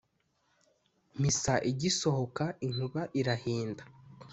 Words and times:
misa 1.21 1.53
igisohoka 1.71 2.45
inkuba 2.65 3.01
irahinda 3.19 3.83